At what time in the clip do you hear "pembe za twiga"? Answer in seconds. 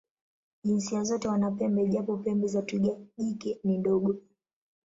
2.17-2.95